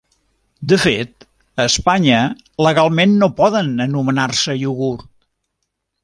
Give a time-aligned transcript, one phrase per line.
[0.71, 1.25] De fet,
[1.59, 2.21] a Espanya
[2.67, 5.05] legalment no poden anomenar-se iogurt.